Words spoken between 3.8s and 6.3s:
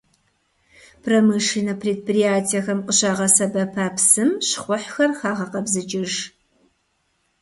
псым щхъухьхэр хагъэкъэбзыкӀыж.